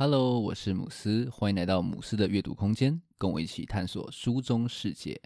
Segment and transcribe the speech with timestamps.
[0.00, 5.20] Hello，我是姆斯，欢迎来到姆斯的阅读空间，跟我一起探索书中世界。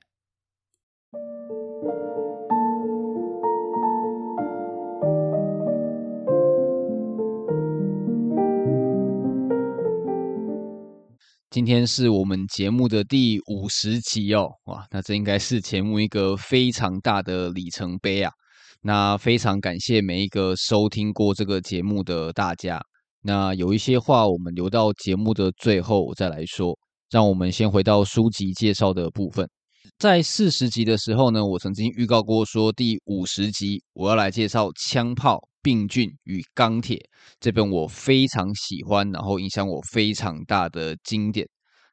[11.51, 18.33] 今天是我们节目的第五十集哦，哇，那这应该是节目一个非常大的里程碑啊！
[18.81, 22.81] 那非常感谢每一个收听过这个节目的大家。
[23.23, 26.77] 那有一些话我们留到节目的最后再来说，
[27.11, 29.49] 让我们先回到书籍介绍的部分。
[29.99, 36.97] 在四十集的时候呢，我曾经预告过说，第五十集我要来介绍《枪炮、病菌与钢铁》
[37.39, 41.47] 这本我非常喜欢，然后影响我非常大的经典。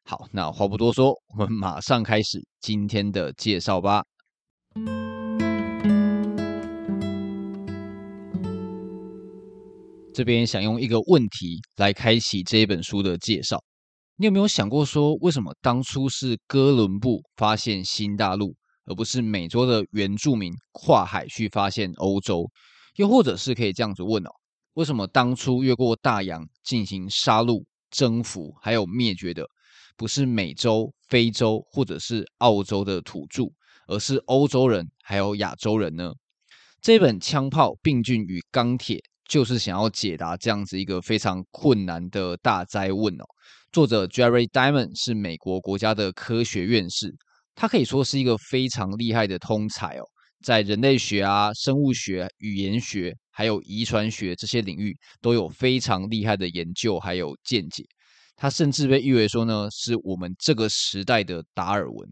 [0.04, 4.04] 好，那话不多说，我们马上开始今天的介绍吧。
[10.20, 13.64] 这边想用一个问题来开启这一本书的介绍。
[14.18, 18.54] 你有没有想过说，为什么当初是哥伦布发现新大陆，
[18.84, 22.46] 而不是美洲的原住民跨海去发现欧洲？
[22.96, 24.30] 又或者是可以这样子问哦，
[24.74, 29.46] 为什么当初越过大洋进行杀戮、征服还有灭绝的，
[29.96, 33.46] 不是美洲、非洲或者是澳洲的土著，
[33.88, 36.12] 而是欧洲人还有亚洲人呢？
[36.82, 38.98] 这本《枪炮、病菌与钢铁》。
[39.30, 43.26] 就是想要解答这样子一个非常困难的大哉问哦。
[43.72, 47.16] 作者 Jerry Diamond 是美国国家的科学院士，
[47.54, 50.04] 他可以说是一个非常厉害的通才哦，
[50.44, 57.84] 在人类学啊、生物学、语言学还有遗传学这些领域都有非常厉害的研究还有见解。
[58.36, 62.10] 他甚至被誉为说呢，是我们这个时代的达尔文。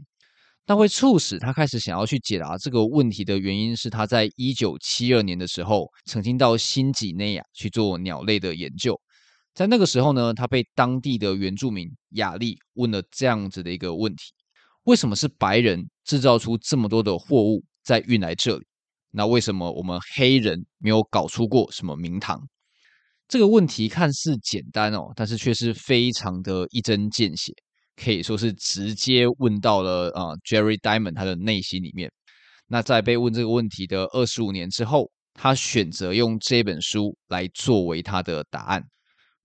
[0.70, 9.00] 那会促使他开始想要去解答这个问题的原因是，他在一九七二年的时候，曾经到新几内亚去做鸟类的研究。
[9.54, 14.34] 在那个时候呢，他被当地的原住民雅利问了这样子的一个问题：
[14.84, 18.66] 为什么是白人制造出这么多的货物再运来这里？
[19.12, 22.46] 那为什么我们黑人没有搞出过什么名堂？
[23.30, 27.54] 这个问题看似简单哦，但是却是非常的一针见血。
[28.02, 32.10] 可以说是直接问到了啊，Jerry Diamond 他的内心里面。
[32.68, 38.84] 那在被问这个问题的二十五年之后，他选择用这本书来作为他的答案。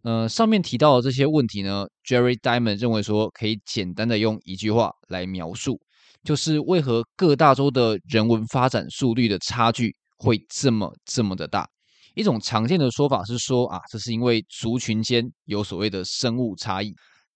[0.02, 5.80] 呃，上面提到的这些问题呢，Jerry Diamond 认为说可以简单的用一句话来描述，
[6.24, 11.66] 就是为何各大洲的人文发展速率的差距会这么这么的大？
[12.14, 16.92] 一种常见的说法是说啊，这是因为族群间有所谓的生物差异。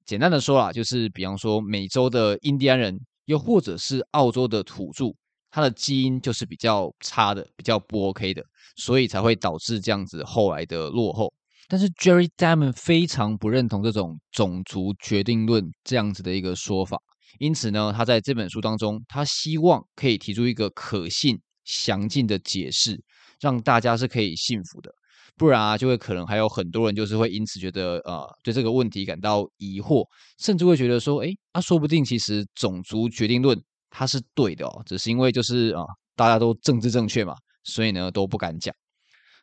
[0.06, 5.06] 简单的说啊，就是比方说美洲的印第安人，又或者是澳洲的土著，
[5.50, 8.40] 他的基因就是比较差的，比较不 OK 的，
[8.76, 11.34] 所以才会导致这样子后来的落后。
[11.68, 16.96] 但是 Jerry Diamond 非常不认同这种种族决定论这样子的一个说法，
[17.40, 23.02] 因此呢，他在这本书当中，他希望可以提出一个可信、详尽的解释，
[23.40, 24.94] 让大家是可以信服的。
[25.36, 30.02] 不然啊，就会可能还有很多人就是会因此觉得呃，对这个问题感到疑惑，
[30.38, 38.74] 甚至会觉得说，诶，那、啊、说不定其实种族决定论它是对的哦，只是因为就是啊，大家都政治正确嘛，所以呢都不敢讲。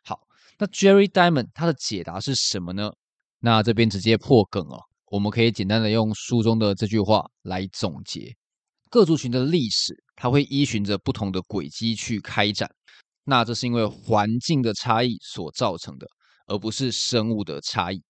[0.02, 0.18] 好，
[0.58, 2.90] 那 Jerry Diamond 他的解答是什么呢？
[3.38, 4.80] 那这边直接破梗哦，
[5.12, 8.34] 我们可以简单的用书中的这句话来总结：
[8.90, 12.68] 各族群的历史，它会依循着不同的轨迹去开展。
[13.26, 16.06] 那这是因为环境的差异所造成的，
[16.46, 18.02] 而不是生物的差异。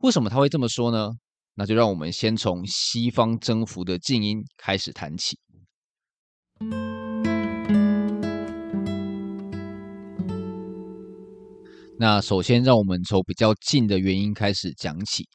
[0.00, 1.08] 为什么他会这么说呢？
[1.54, 5.38] 那就让我们先从西方征服的静音开始谈起。
[11.98, 15.26] 那首先，让我们从比较近的原因开始讲起，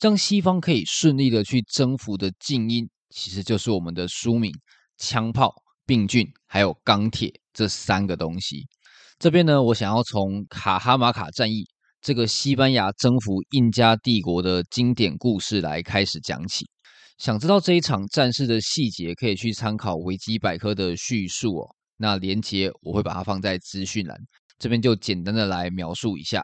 [0.00, 4.50] 让西方可以顺利的去征服的静音，其实就是我们的书名：
[4.96, 5.52] 枪炮、
[5.84, 7.30] 病菌，还有钢铁。
[7.58, 8.68] 这三个东西，
[9.18, 11.64] 这边呢，我想要从卡哈马卡战役
[12.00, 16.64] 这个西班牙征服印加帝国的经典故事来开始讲起。
[17.18, 21.66] 想知道这一场战事的细节，可以去参考维基百科的叙述哦。
[21.96, 24.16] 那连结我会把它放在资讯栏，
[24.56, 26.40] 这边就简单的来描述一下。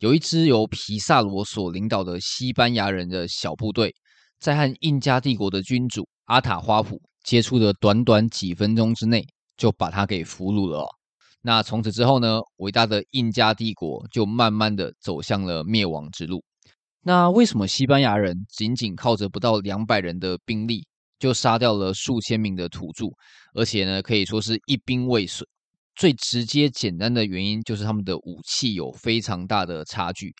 [0.00, 3.94] 有一支由皮萨罗所领导的西班牙人的小部队，
[4.40, 9.24] 在和印加帝国的君主阿塔花普接触的短短几分钟之内。
[9.58, 10.88] 就把他给俘虏了哦。
[11.42, 16.42] 那从此之后呢，伟大的印加帝国就慢慢的走向了灭亡之路。
[17.02, 20.86] 那为什么西班牙人仅仅靠着不到两百人的兵力，
[21.18, 23.06] 就杀掉了数千名的土著，
[23.54, 25.46] 而且呢，可以说是一兵未损？
[25.94, 30.34] 最直接简单的原因就是他们的武器有非常大的差距。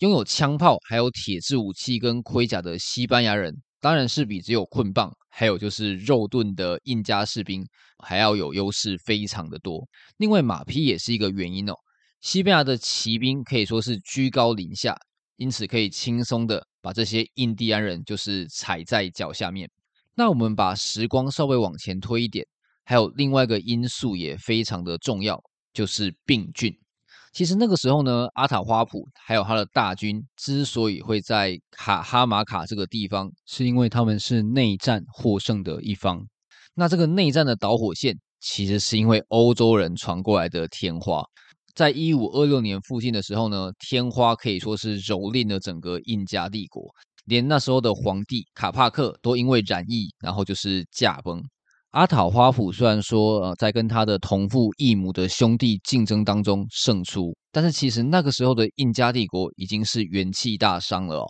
[0.00, 7.64] 拥有枪炮、还有铁制武器跟盔甲的西班牙人，当然是比只有棍棒，还有就是肉盾的印加士兵
[7.98, 9.86] 还要有优势非常的多。
[10.16, 11.74] 另外，马匹也是一个原因哦。
[12.20, 14.96] 西班牙的骑兵可以说是居高临下，
[15.36, 19.70] 因此可以轻松的把这些印第安人就是踩在脚下面。
[20.14, 22.44] 那我们把时光稍微往前推一点，
[22.84, 25.40] 还有另外一个因素也非常的重要，
[25.72, 26.76] 就是病菌。
[27.32, 36.20] 其实那个时候呢，阿塔花普还有他的大军之所以会在卡哈马卡这个地方，是因为他们是内战获胜的一方。
[36.74, 41.24] 那这个内战的导火线，其实是因为欧洲人传过来的天花。
[41.74, 46.82] 在一五二六年附近的时候呢，天花可以说是蹂躏了整个印加帝国，
[47.26, 51.40] 连那时候的皇帝卡帕克都因为染疫，然后就是驾崩。
[51.92, 61.26] 阿塔花普虽然说，呃，在跟他的同父异母的兄弟竞争当中胜出，但是其实那个时候的印加帝国已经是元气大伤了哦。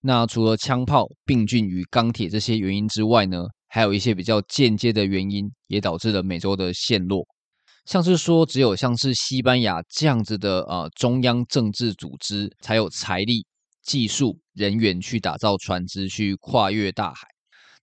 [0.00, 7.24] 那除了枪炮、病菌与钢铁这些原因之外呢，还有一些比较间接的原因，也导致了美洲的陷落。
[7.84, 13.46] 像是说，只有像是西班牙这样子的呃中央政治组织，才有财力、
[13.84, 17.31] 技术、人员去打造船只去跨越大海。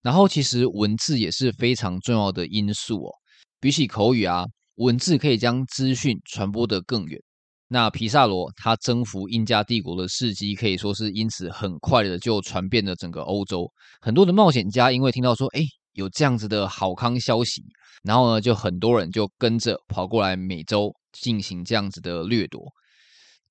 [0.01, 3.11] 然后，其实文字也是非常重要的因素哦。
[3.59, 7.19] 比起口语啊，文字可以将资讯传播得更远。
[7.67, 13.69] 那皮萨罗他征服印加帝国的事迹，可以说是因此很快的就传遍了整个欧洲。
[14.01, 15.61] 很多的冒险家因为听到说，哎，
[15.93, 17.61] 有这样子的好康消息，
[18.03, 22.63] 然后呢，就很多人就跟着跑过来美洲进行这样子的掠夺。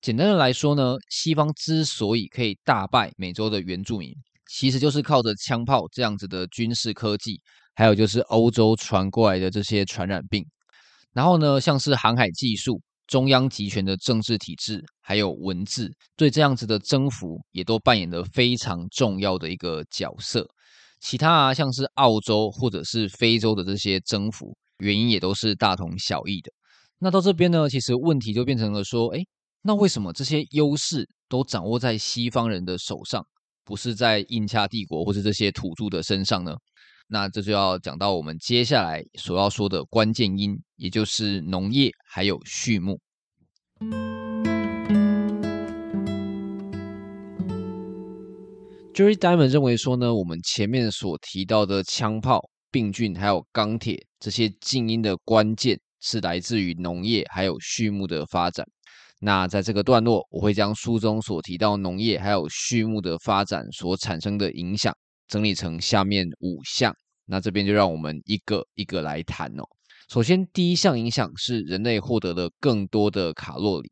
[0.00, 4.12] 简单的来说呢，西方之所以可以大败美洲的原住民。
[4.48, 7.38] 其实就是靠着枪炮这样子的军事科技，
[7.74, 10.44] 还有就是欧洲传过来的这些传染病，
[11.12, 20.46] 然后呢，像是航海技术、中央集权的政治体制，还有文字，对这样子的征服也都扮演了非常重要的一个角色。
[21.00, 26.50] 其他啊，像是澳洲或者是非洲的这些征服，原因也都是大同小异的。
[26.98, 29.24] 那到这边呢，其实问题就变成了说，诶，
[29.62, 33.24] 那为什么这些优势都掌握在西方人的手上？
[33.69, 36.56] 不是在印加帝国或是这些土著的身上呢？
[37.06, 42.99] 那这就要讲到我们接下来所要说的关键因，也就是农业还有畜牧。
[48.94, 58.67] Jerry Diamond 认为说呢，我们前面所提到的枪炮、病菌还有钢铁这些静音的关键，是来自于农业还有畜牧的发展。
[59.20, 64.94] 那在这个段落，我会将书中所提到农业还有畜牧的发展所产生的影响
[65.26, 66.94] 整理成下面五项。
[67.26, 69.65] 那这边就让我们一个一个来谈哦。
[70.09, 73.91] 首先，第一项影响是人类获得了更多的卡路里。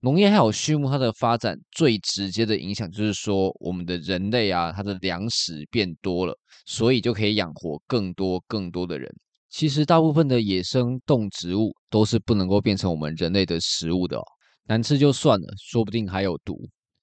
[0.00, 6.34] 农业还有畜牧它的发展最直接的影响就是说，我们的人类啊，它的粮食变多了，
[6.66, 9.12] 所以就可以养活更多更多的人。
[9.50, 14.22] 其实，大部分的野生动植物都是不能够变成我们人类的食物的哦。
[14.66, 16.58] 难吃就算了，说不定还有毒。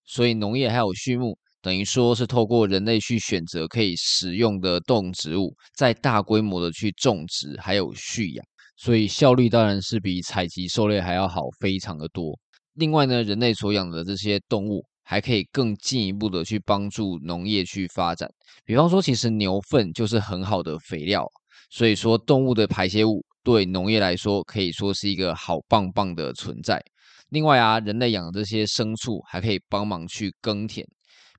[0.05, 8.45] 所以农业还有畜牧，等于说是透过人类去选择可以食用的动植物，再大规模的去种植还有蓄养，
[8.77, 12.37] 所以效率当然是比采集狩猎还要好，非常的多。
[12.73, 18.27] 另外呢，人类所养的这些动物，还可以更进一步的去帮助农业去发展。
[18.63, 21.27] 比方说，其实牛粪就是很好的肥料，
[21.69, 26.81] 所以说动物的排泄物对农业来说，可以说是一个好棒棒的存在。
[27.29, 30.85] 另外啊，人类养的这些牲畜还可以帮忙去耕田。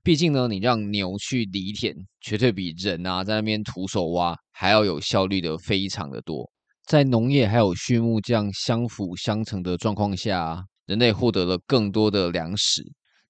[0.03, 6.49] 毕竟呢，你让牛去犁田，绝对比人啊在那边徒手挖还要有效率的非常的多。
[6.87, 12.81] 在农业还有畜牧这样相辅相成的状况下，人类获得了更多的粮食，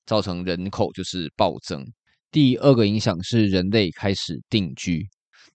[0.06, 1.86] 造成人口就是暴增。
[2.32, 5.06] 第二个影响是人类开始定居。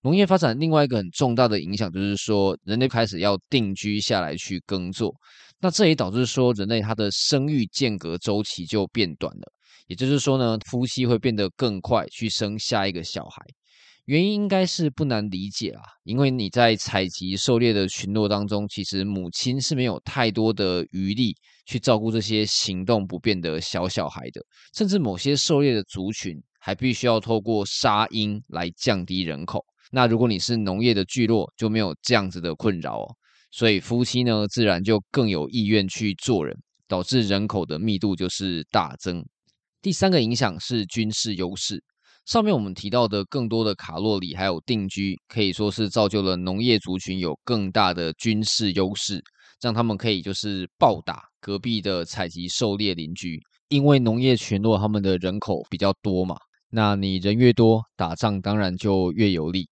[0.03, 5.15] 农业发展另外一个很重大的影响就是说，人类开始要定居下来去耕作。
[5.61, 9.53] 那这也导致说，人类他的生育间隔周期就变短了，
[9.87, 13.43] 也就是说呢，夫妻会变得更快去生下一个小孩。
[14.05, 21.35] 原因应该是不难理解啊，因为你在采集狩猎的群落当中，其实母亲是没有太多的余力
[21.65, 24.41] 去照顾这些行动不便的小小孩的，
[24.77, 29.65] 甚至某些狩猎的族群还必须要透过杀婴来降低人口。
[29.91, 33.17] 那如果你是农业的聚落，就没有这样子的困扰哦。
[33.57, 36.55] 所以夫妻呢，自然就更有意愿去做人，
[36.87, 39.25] 导致人口的密度就是大增。
[39.81, 41.83] 第三个影响是军事优势。
[42.27, 49.23] 上面我们提到的更多的卡路里还有定居，可以说是造就了农业族群有更大的军事优势，
[49.63, 56.37] 让他们可以就是暴打隔壁的采集狩猎邻居，因为农业群落他们的人口比较多嘛，
[56.69, 59.67] 那你人越多，打仗当然就越有利。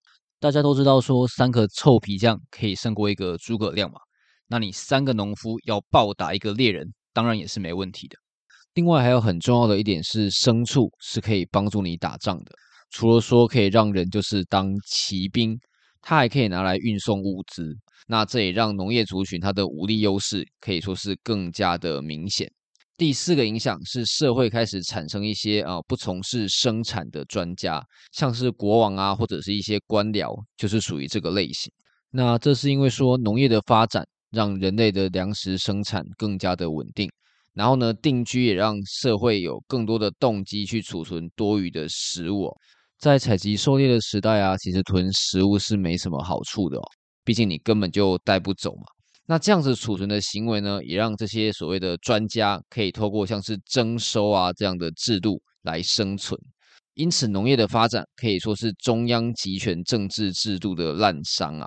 [0.45, 3.99] 大家都知道说，三个臭皮匠可以胜过一个诸葛亮嘛。
[4.47, 8.19] 那你三个农夫要暴打一个猎人，当然也是没问题的。
[8.75, 12.53] 另外还有很重要的一点是，牲畜是可以帮助你打仗的。
[12.91, 15.59] 除了说可以让人就是当骑兵，
[16.03, 17.75] 它还可以拿来运送物资。
[18.07, 22.47] 那这也让农业族群它的武力优势可以说是更加的明显。
[22.97, 27.83] 第四个影响是社会开始产生一些啊不从事生产的专家，
[28.13, 31.73] 像是国王啊或者是一些官僚，就是属于这个类型。
[32.11, 37.11] 那这是因为说农业的发展让人类的粮食生产更加的稳定，
[37.53, 42.49] 然后呢定居也让社会有更多的动机去储存多余的食物。
[43.01, 46.83] 在采集狩猎的时代啊，其实囤食物是没什么好处的哦，
[47.25, 48.94] 毕竟你根本就带不走嘛。
[49.27, 56.39] 那这样子储存的行为呢，也让这些所谓的专家可以透过像是征收啊这样的制度来生存。
[56.95, 61.67] 因此，农业的发展可以说是中央集权政治制度的滥觞啊。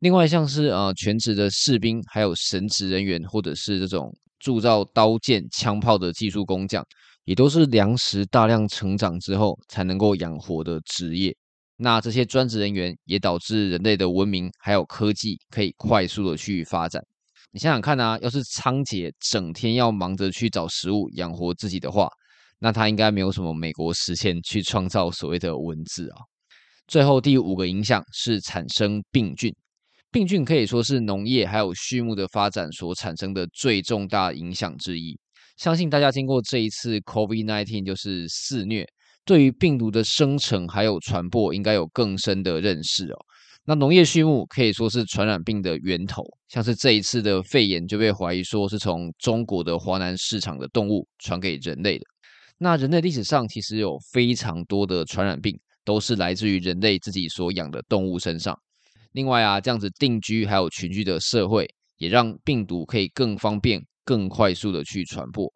[0.00, 6.84] 另外，像是呃全职的士兵，还有神职人员，或者是这种铸造刀剑、枪炮的技术工匠。
[7.24, 11.36] 也都是粮食大量成长之后才能够养活的职业。
[11.80, 17.00] 那这些专职人员也导致人类的文明还有科技可以快速的去发展。
[17.52, 22.08] 你想想看啊，要是仓颉整天要忙着去找食物养活自己的话，
[22.58, 26.18] 那他应该没有什么美国时间去创造所谓的文字啊。
[26.88, 29.54] 最后第五个影响是产生病菌，
[30.10, 35.18] 病菌可以说是农业还有畜牧的发展所产生的最重大影响之一。
[35.56, 38.86] 相信大家经过这一次 COVID-19 就是肆虐，
[39.28, 43.16] 对于病毒的生成还有传播，应该有更深的认识哦。
[43.66, 52.06] 那农业畜牧可以说是传染病的源头，像是这一次的肺炎就被怀疑说是从中国的华南市场的动物传给人类的。
[52.56, 55.54] 那人类历史上其实有非常多的传染病
[55.84, 58.58] 都是来自于人类自己所养的动物身上。
[59.12, 61.68] 另外啊，这样子定居还有群居的社会，
[61.98, 63.84] 也让病毒可以更方便。
[64.08, 65.52] 更快速的去传播。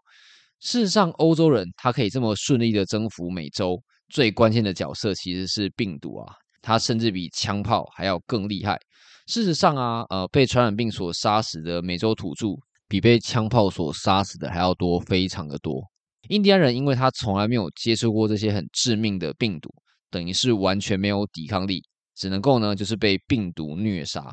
[0.62, 3.76] 事实上，欧洲人他可以这么顺利的征服美洲，
[4.08, 8.78] 最关键的角色其实是病毒啊，它甚至比枪炮还要更厉害。
[9.26, 12.54] 事实上啊，呃，被传染病所杀死的美洲土著，
[12.86, 15.82] 比被枪炮所杀死的还要多，非常的多。
[16.28, 19.68] 印第安人因为他从来没有接触过这些很致命的病毒，
[20.10, 21.82] 等于是完全没有抵抗力，
[22.14, 24.32] 只能够呢就是被病毒虐杀。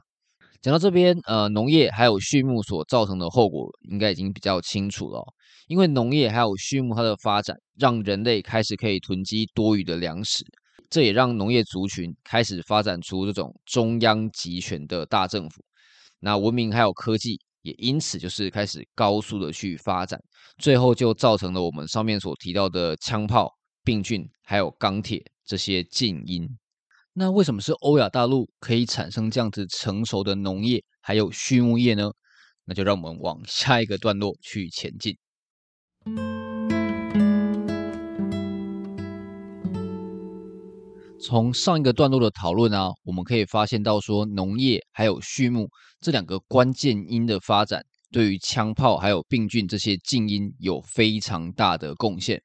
[0.61, 5.23] 讲到这边，呃，农业还有畜牧所造成的后果，应该已经比较清楚了。
[5.67, 10.43] 因为农业还有畜牧它的发展，让人类开始可以囤积多余的粮食，
[10.89, 15.63] 这也让农业族群开始发展出这种中央集权的大政府。
[16.19, 20.19] 那文明还有科技也因此就是开始高速的去发展，
[20.57, 23.49] 最后就造成了我们上面所提到的枪炮、
[23.85, 26.45] 病菌还有钢铁这些近因。
[27.13, 32.11] 那为什么是欧亚大陆可以产生这样子成熟的农业还有畜牧业呢？
[32.65, 35.17] 那就让我们往下一个段落去前进。
[41.19, 45.67] 从上一个段落的讨论啊，我们可以发现到说，农业还有畜牧
[45.99, 52.41] 这两个关键因的发展，对于枪炮还有病菌这些静音有非常大的贡献。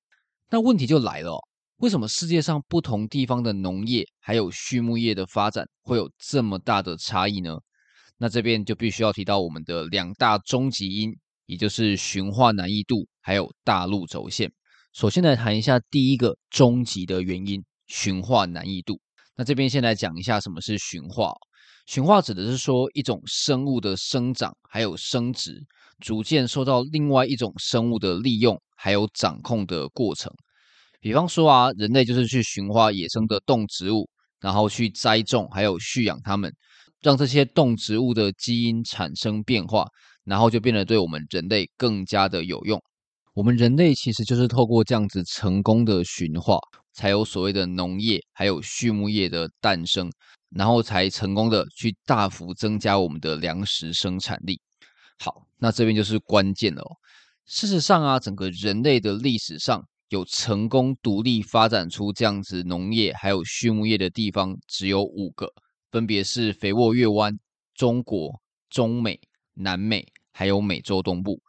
[0.50, 1.38] 那问题就来了。
[1.78, 7.58] 为什么世界上不同地方的农业还有畜牧业的发展会有这么大的差异呢？
[8.16, 11.12] 那这边就必须要提到我们的两大终极因，
[11.46, 14.50] 也就是驯化难易度还有大陆轴线。
[14.92, 19.00] 首先来谈一下第一个终极的原因——驯化难易度。
[19.34, 21.34] 那这边先来讲一下什么是驯化。
[21.86, 25.60] 驯化指的是说一种生物的生长还有生殖，
[25.98, 30.32] 逐渐受到另外一种生物的利用还有掌控的过程。
[31.04, 34.08] 比方说啊，人类就是去驯化野生的动植物，
[34.40, 36.50] 然后去栽种，还有蓄养它们，
[37.02, 39.86] 让这些动植物的基因产生变化，
[40.24, 42.82] 然后就变得对我们人类更加的有用。
[43.34, 46.58] 我们人类其实就是透过这样子成功的驯化，
[46.94, 50.10] 才有所谓的农业还有畜牧业的诞生，
[50.56, 54.58] 然后才成功的去大幅增加我们的粮食生产力。
[55.22, 56.88] 好，那这边就是关键了哦。
[57.44, 65.48] 事实上啊，整个人类的历史上，有成功独立发展出这样子农业还有畜牧业的地方只有五个，
[65.90, 67.32] 分别是肥沃月湾、
[67.74, 68.30] 中国、
[68.70, 69.18] 中美、
[69.54, 71.40] 南美，还有美洲东部。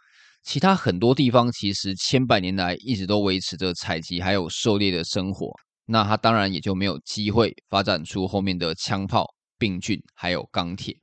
[0.44, 5.52] 其他很多地方其实千百年来一直都维持着采集还有狩猎的生活，
[5.86, 9.26] 那它当然也就没有机会发展出后面的枪炮、
[9.58, 10.96] 病菌还有钢铁。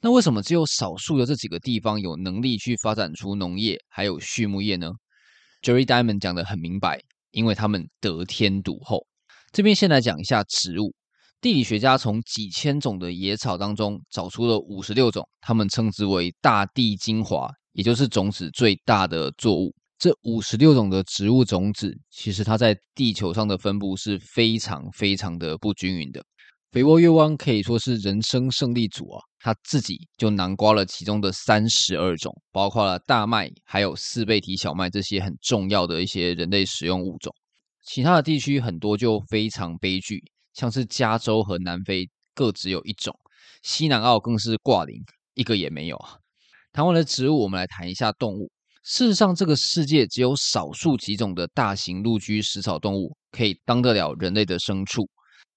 [0.00, 4.90] 那为什么只有少数的这几个地方有能力去发展出农业还有畜牧业呢？
[5.64, 9.06] Jerry Diamond 讲得很明白，因为他们得天独厚。
[9.50, 10.94] 这边先来讲一下植物，
[11.40, 19.74] 地理学家从几千种的野草当中找出了五十六种，他们称之为大地精华，也就是种子最大的作物。
[19.98, 26.22] 这五十六种的植物种子，其实它在地球上的分布是非常非常的不均匀的。
[26.72, 37.30] 肥沃月湾可以说是人生胜利组啊，它自己就囊括了其中的三十二种，包括了大麦还有四倍体小麦这些很重要的一些人类食用物种。
[37.82, 40.24] 其他的地区很多就非常悲剧，
[40.54, 43.14] 像是加州和南非各只有一种，
[43.62, 44.98] 西南澳更是挂零，
[45.34, 46.16] 一个也没有啊。
[46.72, 48.50] 谈完了植物，我们来谈一下动物。
[48.82, 55.06] 事实上，这个世界只有少数几种的大型陆居食草动物可以当得了人类的牲畜。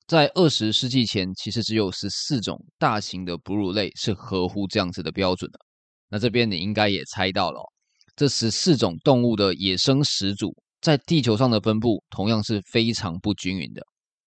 [0.08, 5.60] 在二十世纪前，其实只有十四种大型的哺乳类是合乎这样子的标准的。
[6.08, 7.60] 那这边你应该也猜到了，
[8.16, 13.82] 这十四种动物的野生始祖在地球上的分布同样是非常不均匀的。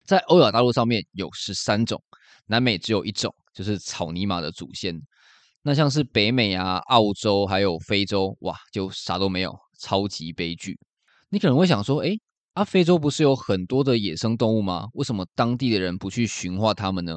[0.04, 1.98] 在欧亚大陆上面有十三种，
[2.46, 4.94] 南美只有一种，就是草泥马的祖先。
[5.62, 10.78] 那像是北美啊、澳洲还有非洲，哇，就啥都没有，超级悲剧。
[11.30, 12.20] 你可能会想说，诶
[12.54, 14.88] 啊，非洲不是有很多的野生动物吗？
[14.94, 17.16] 为什么当地的人不去驯化它们呢？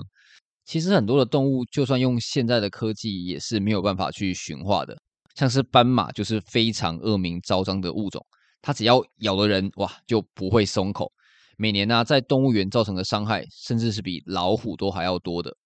[0.64, 4.96] 其实很多的动物，就算用现在的科技，也是没有办法去驯化的。
[5.34, 8.24] 像是斑马，就是非常恶名昭彰的物种，
[8.62, 11.12] 它只要咬了人，哇，就不会松口。
[11.58, 15.58] 每年呢、在动物园造成的伤害，甚至是比老虎都还要多的。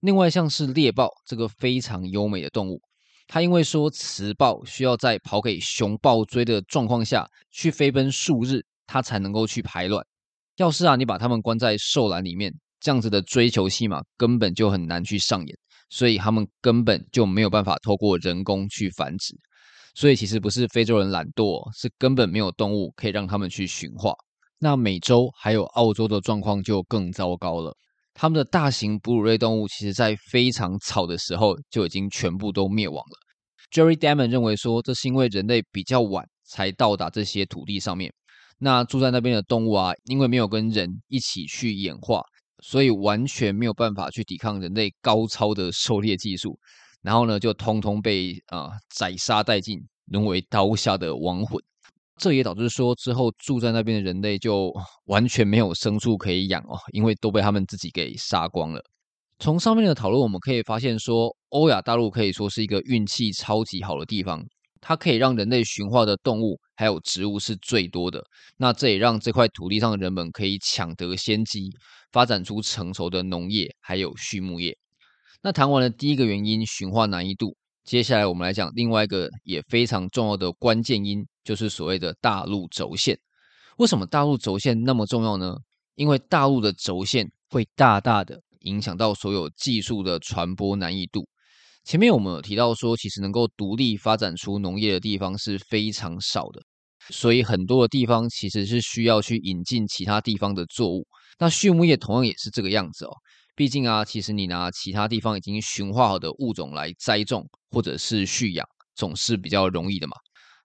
[0.00, 2.80] 另外，像是猎豹这个非常优美的动物，
[3.26, 8.64] 它因为说雌豹需要在跑给雄豹追的状况下去飞奔数日。
[8.86, 10.04] 它才能够去排卵。
[10.56, 15.58] 要是啊，你把它们关在兽栏里面，这样子的追求戏码根本就很难去上演，
[15.90, 19.34] 所以它们根本就没有办法透过人工去繁殖。
[19.94, 24.14] 所以其实不是非洲人懒惰，是根本没有动物可以让他们去驯化。
[24.58, 27.74] 那美洲还有澳洲的状况就更糟糕了，
[28.14, 33.18] 他们的大型哺乳类动物其实在非常早的时候就已经全部都灭亡了。
[33.70, 38.12] Jerry Damon 认为说，这是因为人类比较晚才到达这些土地上面。
[38.58, 42.22] 那住在那边的动物啊，因为没有跟人一起去演化，
[42.62, 46.58] 所以完全没有办法去抵抗人类高超的狩猎技术，
[47.02, 51.62] 然后呢，就通通被啊、宰杀殆尽，沦为刀下的亡魂。
[52.18, 54.72] 这也导致说，之后住在那边的人类就
[55.04, 58.80] 完全没有牲畜可以养哦，因为都被他们自己给杀光了。
[59.38, 64.42] 从上面的讨论，我们可以发现说，欧亚大陆可以说是一个运气超级好的地方。
[64.80, 68.22] 它可以让人类驯化的动物还有植物是最多的，
[68.56, 71.70] 那这也让这块土地上的人们可以抢得先机，
[72.12, 74.76] 发展出成熟的农业还有畜牧业。
[75.42, 83.18] 那谈完了第一个原因，驯化难易度，接下来我们来讲另外一个也非常重要的关键因，就是所谓的大陆轴线。
[83.78, 85.56] 为什么大陆轴线那么重要呢？
[85.94, 91.26] 因为大陆的轴线会大大的影响到所有技术的传播难易度。
[91.86, 96.60] 前面我们有提到说，其实能够独立发展出农业的地方是非常少的，
[97.10, 101.06] 所以很多的地方其实是需要去引进其他地方的作物。
[101.38, 103.12] 那畜牧业同样也是这个样子哦。
[103.54, 110.16] 毕竟啊，其实你拿其他地方已经驯化好的物种来栽种或者是蓄养，总是比较容易的嘛。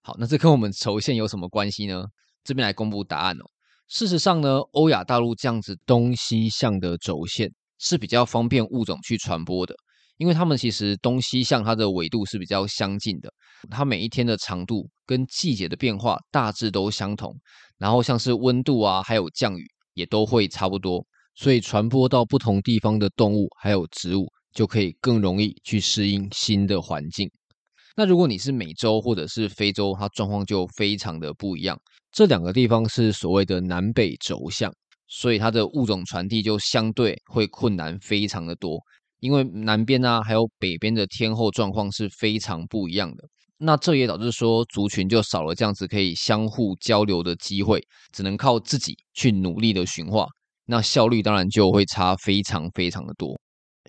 [0.02, 2.04] 好，那这跟我们轴线有什么关系呢？
[2.44, 3.46] 这边来公布答案哦。
[3.90, 9.76] 事实上呢，欧亚大陆这样子东西向的轴线是比较方便物种去传播的。
[10.22, 13.34] 因为它们其实东西向它的纬度是比较相近的，
[13.72, 17.36] 它每一天的长度跟季节的变化大致都相同，
[17.80, 21.04] 然后像是温度啊，还有降雨也都会差不多，
[21.34, 27.28] 所以传播到不同地方的动物还有植物就可以更容易去适应新的环境。
[27.96, 31.76] 那如果你是美洲或者是非洲，它状况就非常的不一样，
[32.12, 34.72] 这两个地方是所谓的南北轴向，
[35.08, 38.80] 所以它的物种传递就相对会困难非常的多。
[39.22, 43.24] 因为南边啊，还有北边的天候状况是非常不一样的，
[43.58, 47.82] 那这也导致说族群就少了这样子可以相互交流的机会，
[48.12, 50.26] 只能靠自己去努力的驯化，
[50.66, 53.40] 那效率当然就会差非常非常的多。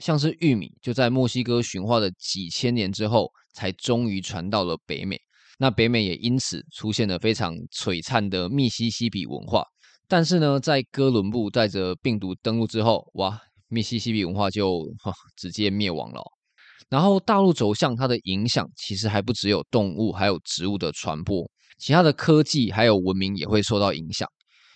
[0.00, 5.16] 像是玉米，就在墨西哥驯化的几千年之后，才终于传到了北美，
[5.58, 9.64] 那北美也因此出现了非常璀璨的密西西比文化。
[10.08, 13.40] 但是呢，在哥伦布带着病毒登陆之后，哇！
[13.72, 14.86] 密西西比文化就
[15.36, 16.22] 直接灭亡了。
[16.90, 24.28] 然后大陆走向它的影响其实还不只有动物，还有植物的传播，其他的科技还有文明也会受到影响。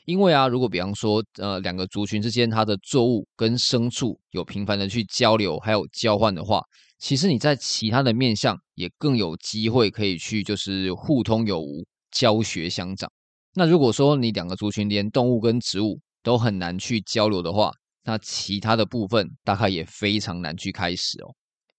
[0.07, 6.63] 因为啊，如果比方说呃两个族群之间它的作物跟牲畜有频繁的去交流还有交换的话，
[6.99, 13.11] 其实你在其他的面向也更有机会可以去就是互通有无，教学相长。
[13.53, 17.71] 那如果说你两个族群连动物跟植物都很难去交流的话，
[18.07, 21.35] 那其他的部分大概也非常难去开始哦。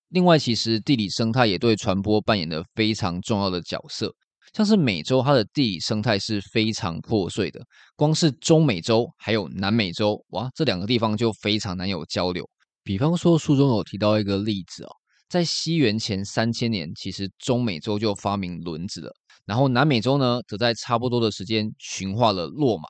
[0.10, 4.14] 另外，其实地理生态也对传播扮演了非常重要的角色。
[4.54, 7.62] 像是美洲，它的地理生态是非常破碎的，
[7.96, 12.48] 光是中美洲还有南美洲，哇，这两个地方就非常难有交流。
[12.84, 14.90] 比方说，书中有提到一个例子哦，
[15.30, 19.12] 在西元前三千年，其实中美洲就发明轮子了。
[19.46, 22.88] 然后南美洲呢，则在差不多的时间驯化了骆马。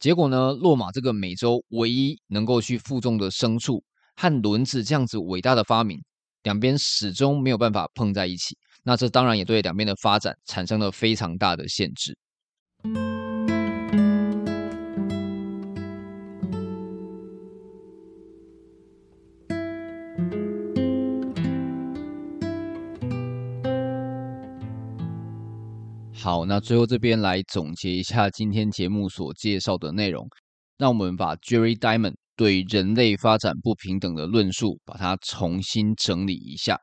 [0.00, 3.84] 结果呢，落马这个美洲唯一能够去负重的牲畜，
[4.16, 6.02] 和轮子这样子伟大的发明，
[6.42, 8.56] 两边始终没有办法碰在一起。
[8.82, 12.16] 那这当然也对两边的发展产生了非常大的限制。
[26.22, 30.28] 好，那最后这边来总结一下今天节目所介绍的内容。
[30.76, 36.78] 让我们把 Jerry Diamond 对人类发展不平等的论述，把它重新整理一下。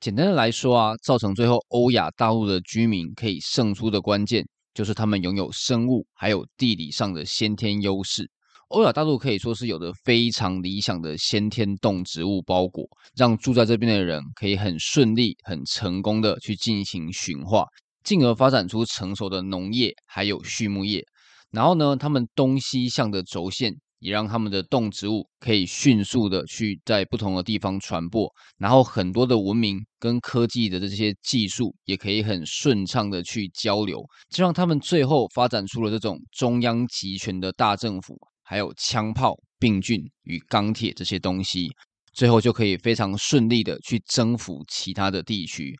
[0.00, 8.30] 简单的来说啊，造成最后欧亚大陆的居民可以胜出的关键，就是他们拥有生物还有地理上的先天优势。
[8.68, 17.66] 欧亚大陆可以说是有着非常理想的先天动植物包裹，让住在这边的人可以很顺利、很成功的去进行驯化。
[18.08, 21.04] 进而发展出成熟的农业，还有畜牧业。
[21.50, 28.26] 然后呢，他们东西向的轴线也让他们的动植物可以迅速的去在不同的地方传播。
[28.56, 41.68] 然后很多的文明跟科技的这些技术也可以很顺畅的去交流，这让他们最后发展出了这种中央集权的大政府，还有枪炮、病菌与钢铁这些东西，
[42.14, 45.74] 最后就可以非常顺利的去征服其他的地区。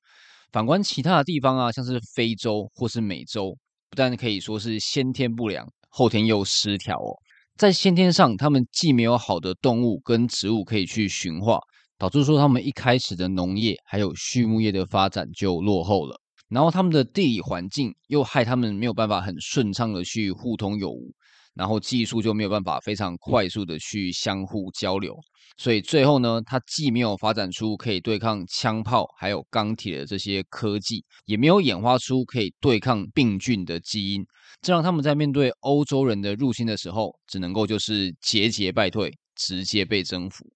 [0.50, 3.50] 反观其他的地方啊，像是非洲或是美洲，
[3.90, 7.12] 不但可以说是先天不良，后天又失调哦。
[7.56, 11.58] 在先天上，他们既没有好的动物跟植物可以去驯化，
[11.98, 16.18] 导致说他们一开始的农业还有畜牧业的发展就落后了。
[16.48, 21.12] 然后他们的地理环境又害他们没有办法很顺畅的去互通有无。
[21.54, 25.12] 然后技术就没有办法非常快速的去相互交流，
[25.58, 34.24] 所以最后呢，它既没有发展出可以对抗枪炮还有钢铁的这些科技，也没有演化出可以对抗病菌的基因，
[34.62, 40.46] 这让他们在面对欧洲人的入侵的时候，只能够就是节节败退，直接被征服。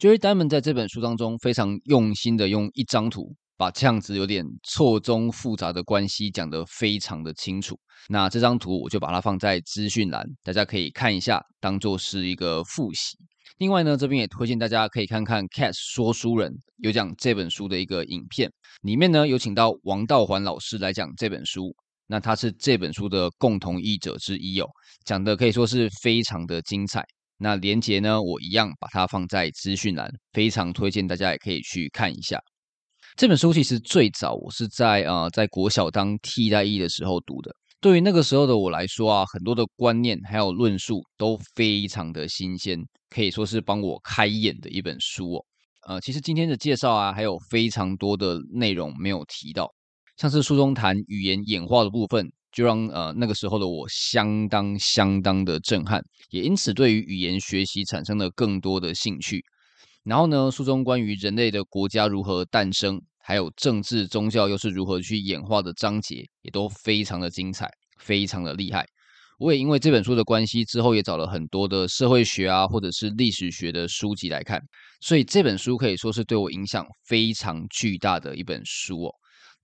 [0.00, 3.36] Jerry Diamond 在这本书当中非常用心的用一张图。
[3.58, 7.78] 把这样子有点错综复杂的关系讲得非常的清楚。
[8.08, 13.18] 那这张图我就把它放在资讯栏，大家可以看一下，当做是一个复习。
[13.58, 18.50] 另外呢，这边也推荐大家可以看看 Cat 说书人有讲这本书的一个影片，
[18.82, 21.74] 里面呢有请到王道环老师来讲这本书。
[22.06, 24.66] 那他是这本书的共同译者之一哦，
[25.04, 27.04] 讲的可以说是非常的精彩。
[27.38, 32.40] 那连结呢，我一样把它放在资讯栏，非常推荐大家也可以去看一下。
[33.16, 37.54] 这本书其实最早我是在呃在国小当替代役的时候读的。
[37.80, 45.44] 对于那个时候的我来说啊，很多的观念还有论述都非常的新鲜，可以说是帮我开眼的一本书哦。
[45.88, 49.72] 呃，其实今天的介绍啊，还有非常多的内容没有提到，
[50.18, 59.42] 像是书中谈语言演化的部分，就让呃那个时候的我相当相当的震撼，也因此对于语言学习产生了更多的兴趣。
[60.04, 68.84] 然后呢，书中关于人类的国家如何诞生，还有政治宗教又是如何去演化的章节，也都非常的精彩，非常的厉害。
[69.38, 74.60] 我也因为这本书的关系，之后也找了很多的社会学啊，或者是历史学的书籍来看，
[75.00, 79.14] 所以这本书可以说是对我影响非常巨大的一本书哦。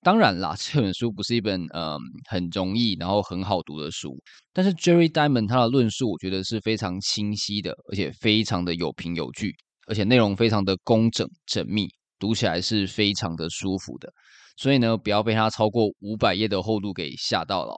[0.01, 1.99] 当然啦， 这本书不是一本嗯、
[2.31, 4.17] 很容易然后很好读的书，
[4.53, 9.53] 但是 Jerry Diamond 他的论述，我觉得是非常清晰的，而且非常的有凭有据。
[9.89, 14.13] 而且内容非常的工整缜密，读起来是非常的舒服的。
[14.57, 17.75] 所以呢，不要被它超过五百页的厚度给吓到了。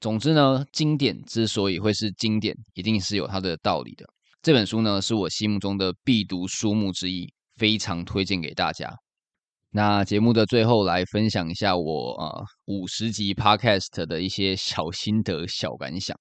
[0.00, 4.04] 总之呢，经典之所以会是经典，一定是有它的道理的。
[4.42, 8.90] 这本书呢，是我心目中的必读书目之一，非常推荐给大家。
[9.70, 16.16] 那节目的最后，来分享一下我呃五十集 Podcast 的一些小心得、小感想。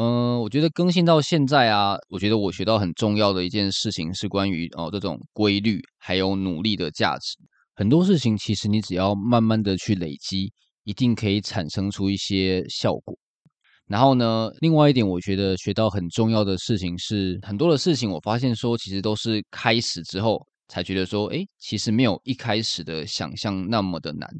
[0.00, 7.36] 嗯，我觉得更新到现在啊，我觉得我学到很重要的一件事情是关于哦这种规律还有努力的价值。
[7.74, 10.52] 很多事情其实你只要慢慢的去累积，
[10.84, 13.18] 一定可以产生出一些效果。
[13.88, 24.30] 然后呢，另外一点我觉得学到很重要的事情是，很多的事情我发现说其实都是开始之后才觉得说，诶，其实没有一开始的想象那么的难。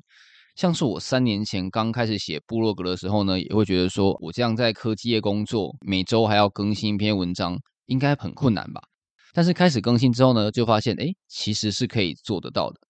[0.59, 8.83] 像是我三年前刚开始写部落格的时候呢，也会觉得说我这样在科技业工作，每周还要更新一篇文章，应该很困难吧？
[9.33, 12.81] 但是开始更新之后呢，就发现诶，其实是可以做得到的。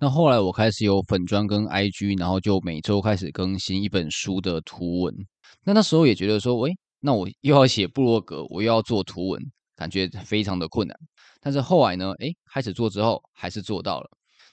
[0.00, 5.14] 那后来我开始有粉砖跟 IG，然后就每周开始更新一本书的图文。
[5.62, 9.42] 那那时候也觉得说，喂，那我又要写部落格，我又要做图文，
[9.76, 10.96] 感觉非常的困难。
[11.42, 14.08] 但是后来呢，诶，开始做之后还是做到了。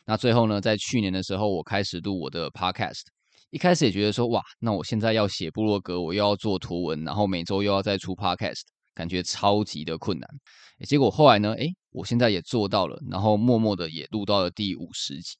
[0.05, 3.01] 那最后呢，在去年的时候，我开始录我的 Podcast。
[3.49, 8.61] 一开始也觉得说，哇，那我现在要写部落格，我又要做图文，然后每周又要再出 Podcast，
[8.93, 10.29] 感觉超级的困难。
[10.85, 15.35] 结果后来呢，诶，我现在也做到了，然后默默的也录到了第五十集。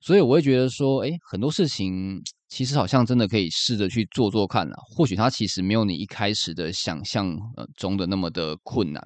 [0.00, 4.76] 所以我会觉得说，诶，很多事情其实好像真的可以试着去做做看啦。
[4.94, 9.02] 或许它其实没有你一开始的想象呃中的那么的困难。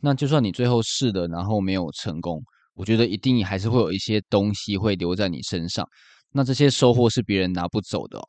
[0.00, 2.42] 那就算你最后试了，然后没有成功，
[2.74, 5.86] 我觉得一定还是会有一些东西会留在你身上。
[6.32, 8.20] 那这些收获是别人拿不走的。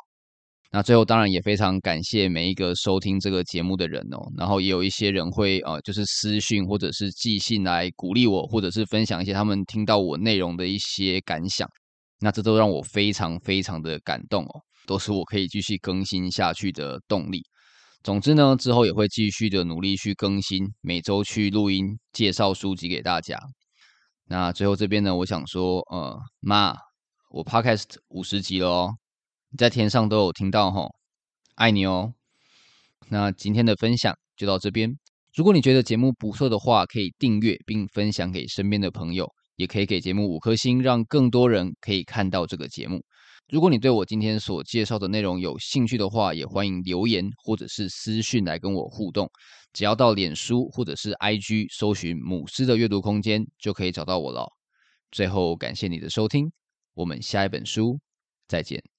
[0.71, 11.65] 那最后当然也非常感谢每一个收听这个节目的人哦，然后也有一些人会呃就是私讯或者是寄信来鼓励我，或者是分享一些他们听到我内容的一些感想，
[12.19, 17.41] 那这都让我非常非常的感动哦，都是我可以继续更新下去的动力。
[18.03, 23.39] 总之呢，之后也会继续的努力去更新，每周去录音介绍书籍给大家。
[24.27, 26.75] 那最后这边呢，我想说，呃，妈，
[27.29, 28.95] 我 Podcast 五十集了哦。
[29.51, 30.89] 你在天上都有听到吼，
[31.55, 32.13] 爱你哦。
[33.07, 34.97] 那今天的分享就到这边。
[35.35, 42.99] 如果你觉得节目不错的话，可以订阅并分享给身边的朋友，也可以给节目五颗星，让更多人可以看到这个节目。
[43.49, 49.29] 如果你对我今天所介绍的内容有兴趣的话，也欢迎留言或者是私讯来跟我互动。
[49.75, 54.47] 只要到脸书或者是 IG 搜寻“母狮的阅读空间”，就可以找到我了。
[55.11, 56.49] 最后，感谢你的收听，
[56.93, 57.99] 我们下一本书
[58.47, 58.94] 再见。